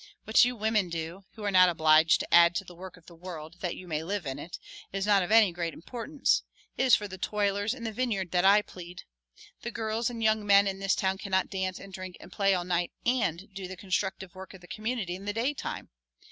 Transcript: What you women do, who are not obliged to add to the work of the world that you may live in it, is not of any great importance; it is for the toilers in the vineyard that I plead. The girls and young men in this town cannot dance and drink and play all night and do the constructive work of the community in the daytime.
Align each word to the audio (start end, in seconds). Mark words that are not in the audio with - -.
What 0.23 0.43
you 0.43 0.55
women 0.55 0.89
do, 0.89 1.25
who 1.33 1.43
are 1.43 1.51
not 1.51 1.69
obliged 1.69 2.21
to 2.21 2.33
add 2.33 2.55
to 2.55 2.63
the 2.65 2.73
work 2.73 2.97
of 2.97 3.05
the 3.05 3.13
world 3.13 3.57
that 3.59 3.75
you 3.75 3.87
may 3.87 4.01
live 4.03 4.25
in 4.25 4.39
it, 4.39 4.57
is 4.91 5.05
not 5.05 5.21
of 5.21 5.31
any 5.31 5.51
great 5.51 5.75
importance; 5.75 6.41
it 6.75 6.85
is 6.85 6.95
for 6.95 7.07
the 7.07 7.19
toilers 7.19 7.75
in 7.75 7.83
the 7.83 7.91
vineyard 7.91 8.31
that 8.31 8.43
I 8.43 8.63
plead. 8.63 9.03
The 9.61 9.69
girls 9.69 10.09
and 10.09 10.23
young 10.23 10.43
men 10.43 10.65
in 10.65 10.79
this 10.79 10.95
town 10.95 11.19
cannot 11.19 11.51
dance 11.51 11.77
and 11.77 11.93
drink 11.93 12.17
and 12.19 12.31
play 12.31 12.55
all 12.55 12.65
night 12.65 12.91
and 13.05 13.47
do 13.53 13.67
the 13.67 13.77
constructive 13.77 14.33
work 14.33 14.55
of 14.55 14.61
the 14.61 14.67
community 14.67 15.13
in 15.13 15.25
the 15.25 15.33
daytime. 15.33 15.89